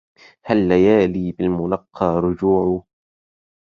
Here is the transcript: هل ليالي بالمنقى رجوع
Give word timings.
هل 0.45 0.67
ليالي 0.69 1.31
بالمنقى 1.31 2.07
رجوع 2.21 2.83